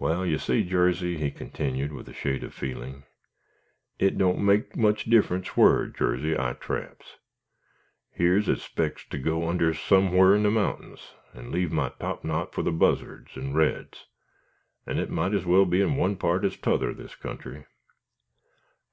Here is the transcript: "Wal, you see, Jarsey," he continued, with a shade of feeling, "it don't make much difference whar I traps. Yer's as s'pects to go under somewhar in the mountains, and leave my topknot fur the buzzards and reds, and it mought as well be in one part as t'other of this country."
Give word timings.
"Wal, 0.00 0.26
you 0.26 0.38
see, 0.38 0.64
Jarsey," 0.64 1.16
he 1.18 1.30
continued, 1.30 1.92
with 1.92 2.08
a 2.08 2.12
shade 2.12 2.42
of 2.42 2.52
feeling, 2.52 3.04
"it 4.00 4.18
don't 4.18 4.44
make 4.44 4.76
much 4.76 5.04
difference 5.04 5.56
whar 5.56 5.88
I 5.96 6.52
traps. 6.54 7.18
Yer's 8.16 8.48
as 8.48 8.58
s'pects 8.60 9.08
to 9.10 9.18
go 9.18 9.48
under 9.48 9.72
somewhar 9.72 10.34
in 10.34 10.42
the 10.42 10.50
mountains, 10.50 11.14
and 11.32 11.52
leave 11.52 11.70
my 11.70 11.90
topknot 12.00 12.52
fur 12.54 12.62
the 12.62 12.72
buzzards 12.72 13.36
and 13.36 13.54
reds, 13.54 14.06
and 14.84 14.98
it 14.98 15.10
mought 15.10 15.32
as 15.32 15.46
well 15.46 15.64
be 15.64 15.80
in 15.80 15.94
one 15.94 16.16
part 16.16 16.44
as 16.44 16.56
t'other 16.56 16.90
of 16.90 16.96
this 16.96 17.14
country." 17.14 17.64